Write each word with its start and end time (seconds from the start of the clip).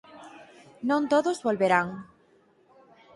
Non 0.89 1.01
todos 1.11 1.41
volverán. 1.47 1.87